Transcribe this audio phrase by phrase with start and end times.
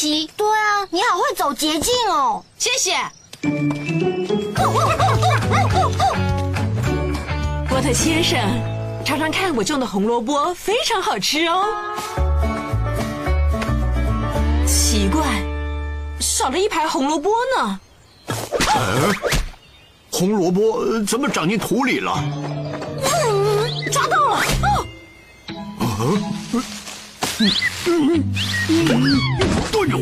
[0.00, 0.30] 奇。
[0.34, 2.42] 对啊，你好会走捷径哦。
[2.56, 2.96] 谢谢。
[7.68, 8.40] 波特先生，
[9.04, 11.66] 尝尝看我种的红萝卜，非常好吃哦。
[14.66, 15.22] 奇怪，
[16.18, 17.78] 少了一排红萝卜呢。
[20.10, 22.24] 红萝卜呃怎么长进土里了？
[23.02, 24.42] 嗯，抓到了！
[25.78, 26.18] 哦，
[27.84, 27.92] 对
[29.88, 29.98] 哟。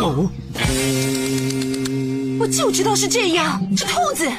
[0.00, 0.30] 哦，
[2.38, 4.30] 我就知道是这样，是兔子。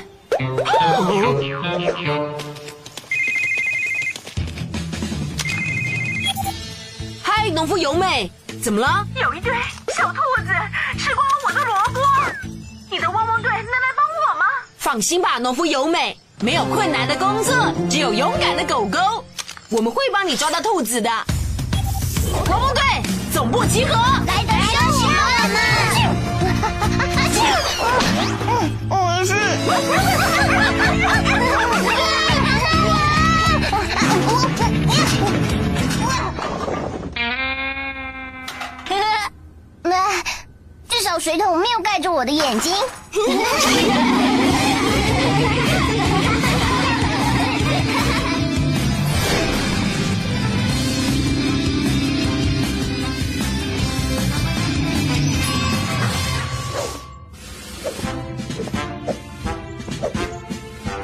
[7.21, 9.05] 嗨，农夫尤美，怎么了？
[9.21, 9.53] 有一堆
[9.95, 10.49] 小兔子
[10.97, 11.99] 吃光了我的萝卜，
[12.89, 14.45] 你的汪汪队能来帮我吗？
[14.77, 18.99] 放心吧，农夫尤美，没有困难的工作，只有勇敢的狗狗。
[19.69, 21.09] 我们会帮你抓到兔子的。
[23.51, 23.93] 汪汪队总部集合，
[24.25, 25.11] 来的休息我
[25.51, 25.55] 们。
[28.89, 28.93] 我
[29.25, 29.33] 是。
[39.83, 39.91] 那
[40.87, 42.73] 至少水桶没有盖住我的眼睛。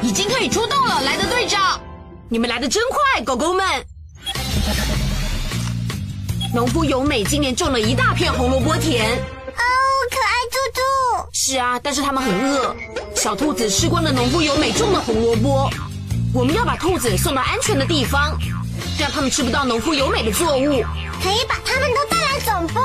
[0.08, 1.78] 已经可以出动了，莱德队长，
[2.30, 3.66] 你们来的真快，狗狗们。
[6.54, 9.06] 农夫由美今年种了一大片红萝卜田。
[9.06, 9.60] 哦，
[10.10, 11.30] 可爱猪猪。
[11.34, 12.74] 是啊，但是他们很饿。
[13.18, 15.70] 小兔子吃光了农夫由美种的红萝卜。
[16.34, 18.40] 我们要把兔子送到安全的地方，
[18.98, 20.86] 让他们吃不到农夫由美的作物。
[21.22, 22.80] 可以把他们都带来总部。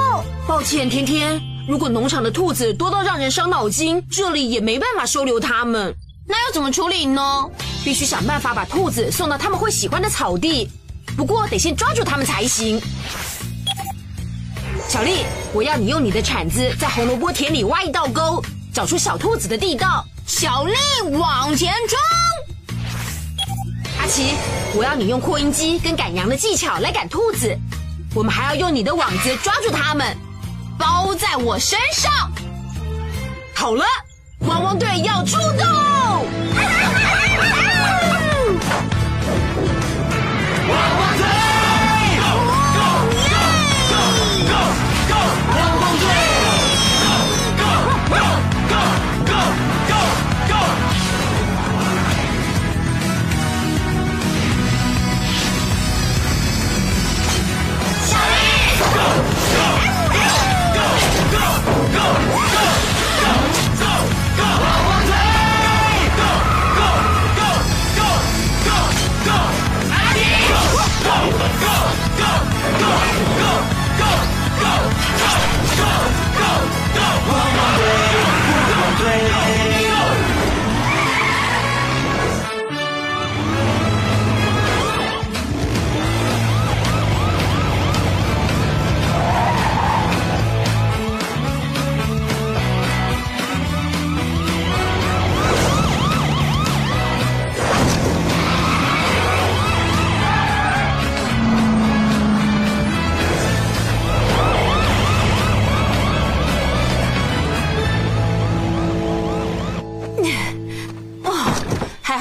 [0.44, 5.94] 抱歉，天天，如果农场的兔子多到让人伤脑筋，这里也没办法收留他们。
[6.26, 7.20] 那要怎么处理呢？
[7.84, 10.70] 必须想办法把兔子送到他们会喜欢的草地，
[11.16, 12.80] 不过得先抓住它们才行。
[14.88, 20.04] 小丽，我要你用你的铲子在红萝卜田里挖一道沟，找出小兔子的地道。
[20.26, 20.74] 小丽
[21.12, 21.98] 往前冲！
[23.98, 24.34] 阿奇，
[24.74, 27.56] 我要你用扩音机跟赶羊的技巧来赶兔子。
[28.14, 30.16] 我们还要用你的网子抓住它们，
[30.78, 32.30] 包在我身上。
[33.54, 33.84] 好了，
[34.40, 35.91] 汪汪队要出动！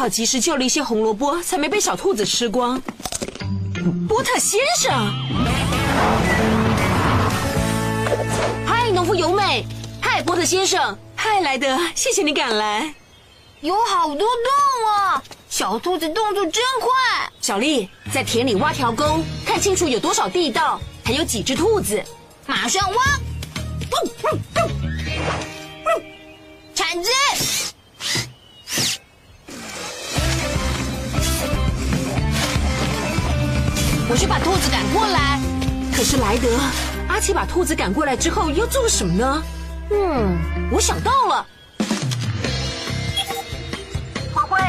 [0.01, 2.81] 好及时救了一些红萝卜，才没被小兔子吃光。
[4.09, 4.91] 波特先生，
[8.65, 9.63] 嗨，农夫由美，
[10.01, 12.91] 嗨，波特先生，嗨，莱德，谢谢你赶来。
[13.59, 15.21] 有好多洞啊！
[15.47, 16.89] 小兔子动作真快。
[17.39, 22.03] 小丽在田里挖条沟，看清楚有多少地道，还有几只兔子。
[22.47, 22.97] 马上挖！
[26.73, 27.11] 铲子！
[34.11, 35.39] 我去把兔子赶过来。
[35.95, 36.49] 可是莱德，
[37.07, 39.43] 阿奇把兔子赶过来之后要做什么呢？
[39.89, 40.37] 嗯，
[40.69, 41.45] 我想到了。
[44.33, 44.59] 灰灰，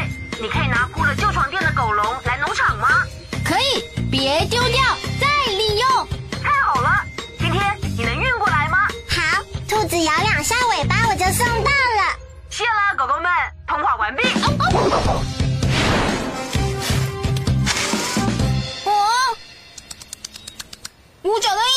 [0.40, 2.86] 你可以拿铺了旧床垫的狗笼来农场吗？
[3.44, 4.80] 可以，别丢掉，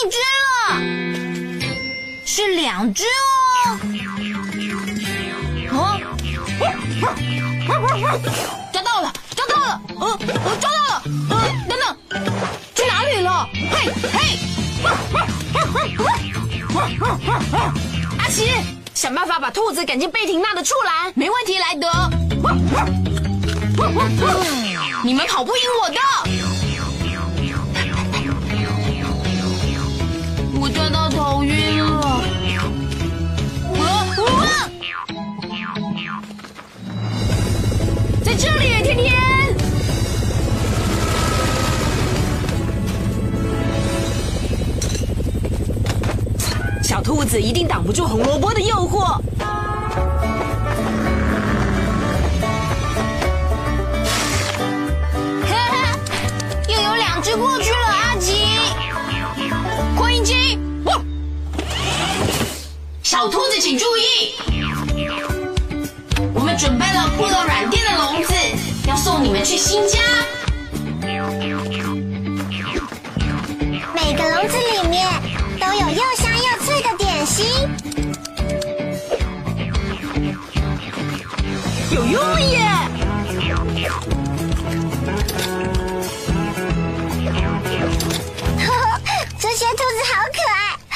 [0.10, 0.81] 只了，
[2.25, 3.80] 是两只哦。
[5.72, 6.00] 哦，
[8.72, 10.18] 抓到了，抓到了，呃，
[10.60, 11.34] 抓到了，呃，
[11.68, 11.84] 等等，
[12.75, 13.50] 去哪里了？
[13.54, 14.16] 嘿，嘿，
[18.19, 18.52] 阿奇，
[18.94, 21.12] 想办法把兔子赶进贝婷娜的畜栏。
[21.16, 21.90] 没问题，莱德。
[25.04, 26.00] 你们跑不赢我的。
[47.40, 49.20] 一定挡不住红萝卜的诱惑。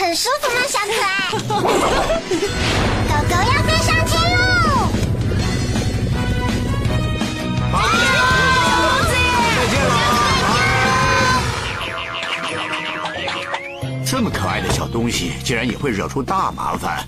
[0.09, 1.29] 很舒服吗，小可爱？
[3.06, 4.89] 狗狗要飞上天喽！
[14.03, 17.06] 这么可爱的小东西，竟然也会惹出大麻烦。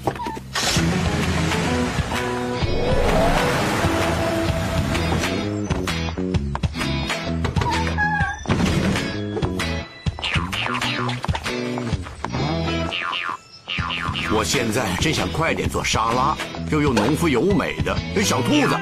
[14.41, 16.35] 我现在真想快点做沙拉，
[16.71, 18.75] 又有农夫有美的小兔子。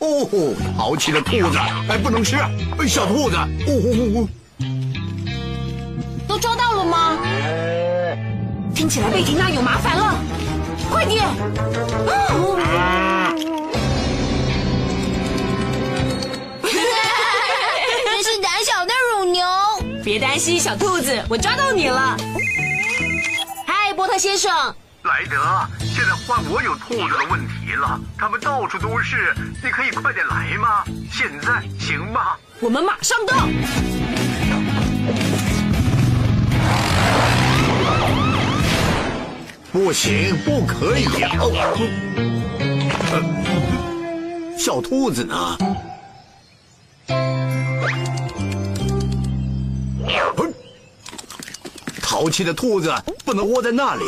[0.00, 1.56] 哦吼，淘气的兔子，
[1.88, 2.36] 哎，不能吃！
[2.36, 3.48] 哎小兔子，哦
[3.82, 3.88] 吼
[4.20, 4.28] 吼。
[6.28, 7.16] 都抓到了吗？
[8.74, 10.14] 听起来贝缇娜有麻烦了，
[10.90, 11.24] 快点！
[11.24, 11.32] 啊
[18.04, 19.42] 真是胆小的乳牛。
[20.04, 22.14] 别担心，小兔子，我抓到你了。
[24.06, 24.52] 嗨，波特先生，
[25.02, 25.36] 莱德，
[25.80, 30.84] 现在换我有兔子的问题了，他们到处都是，你可以快点来吗？
[31.10, 32.36] 现在行吗？
[32.60, 33.48] 我们马上到。
[39.72, 41.06] 不行，不可以！
[41.40, 41.50] 哦，
[43.10, 45.58] 呃小兔子呢？
[52.18, 52.90] 淘气的兔子
[53.26, 54.04] 不能窝在那里。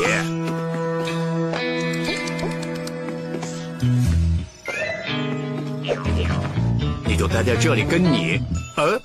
[7.04, 8.40] 你就待在这里跟你，
[8.78, 8.98] 呃，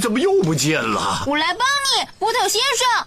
[0.00, 1.24] 怎么又不见了？
[1.26, 3.06] 我来帮你，波特先生。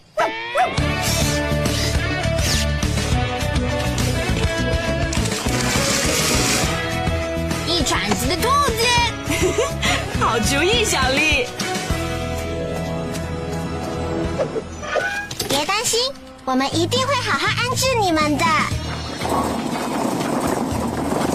[16.43, 18.45] 我们一定会好好安置你们的。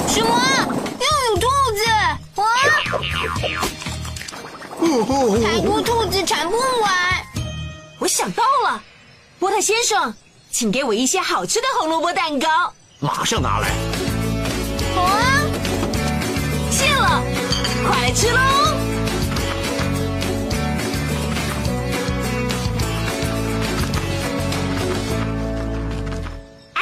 [0.08, 0.28] 什么？
[1.00, 1.46] 又有兔
[1.76, 1.84] 子？
[2.34, 2.42] 啊！
[5.42, 6.92] 太多兔子铲不完。
[7.98, 8.82] 我想到了，
[9.38, 10.12] 波特先生，
[10.50, 12.72] 请给我一些好吃的红萝卜蛋糕。
[12.98, 13.70] 马上拿来。
[14.94, 15.42] 好啊！
[16.70, 17.22] 谢了，
[17.86, 18.55] 快来吃喽！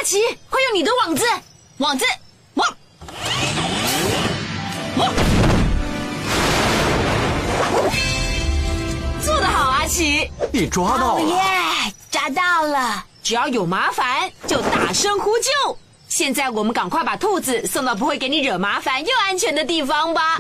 [0.04, 0.20] 奇，
[0.50, 1.24] 快用你的网子，
[1.78, 2.04] 网子，
[2.54, 2.68] 网，
[4.98, 5.10] 网，
[9.22, 10.30] 做得好，阿奇！
[10.52, 11.22] 你抓到了。
[11.22, 11.36] 耶，
[12.10, 13.02] 抓到了！
[13.22, 15.78] 只要有麻烦，就大声呼救。
[16.06, 20.38] 现在我们赶快把兔子送到不会给你惹麻烦又安全的地方吧。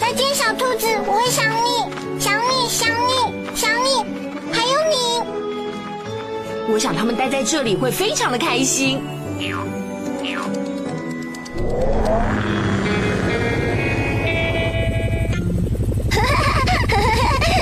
[0.00, 1.77] 再见小兔子，我会想你，
[6.70, 9.00] 我想他们待在这里会非常的开心。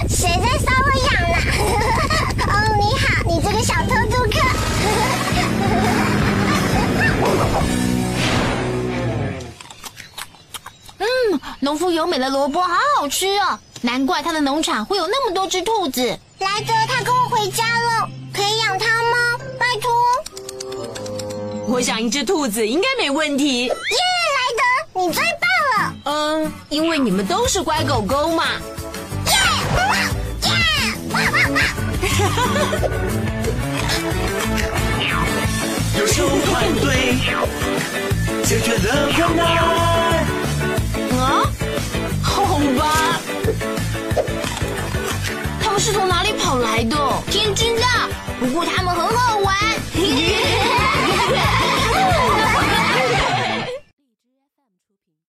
[0.08, 1.36] 谁在搔我痒呢？
[2.46, 4.36] 哦，你好，你这个小偷渡客。
[10.98, 11.06] 嗯，
[11.60, 16.18] 农夫优美的萝卜好好吃哦，难怪他的农场会有那么多只兔子。
[16.40, 18.05] 莱德，他跟我回家了，
[18.36, 19.16] 可以养它吗？
[19.58, 19.90] 拜托。
[21.66, 23.64] 我想一只兔子应该没问题。
[23.64, 25.94] 耶，莱德，你最棒了！
[26.04, 28.44] 嗯，因为你们都是乖狗狗嘛。
[29.26, 29.32] 耶，
[30.42, 30.50] 耶，
[31.10, 31.58] 哇哇哇！
[35.98, 37.16] 优秀团队
[38.44, 39.46] 解决了困难。
[41.18, 41.50] 啊，
[42.22, 43.18] 好吧。
[45.62, 46.96] 他们是从哪里跑来的？
[47.30, 47.86] 天知道，
[48.38, 49.56] 不过他们很好玩。